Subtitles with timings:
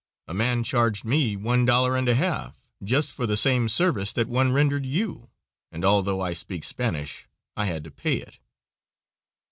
[0.27, 4.27] A man charged me one dollar and a half just for the same service that
[4.27, 5.29] one rendered you,
[5.71, 8.39] and, although I speak Spanish, I had to pay it."